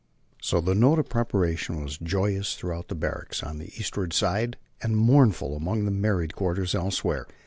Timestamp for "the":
0.59-0.73, 2.87-2.95, 3.59-3.71, 5.85-5.91